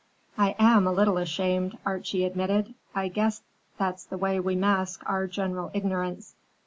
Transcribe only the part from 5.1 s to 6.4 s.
general ignorance.